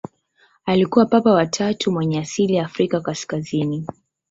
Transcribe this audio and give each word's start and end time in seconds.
Alikuwa 0.65 1.05
Papa 1.05 1.31
wa 1.31 1.45
tatu 1.45 1.91
mwenye 1.91 2.19
asili 2.19 2.53
ya 2.53 2.65
Afrika 2.65 3.01
kaskazini. 3.01 3.85